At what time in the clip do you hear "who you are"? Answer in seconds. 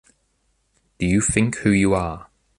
1.57-2.25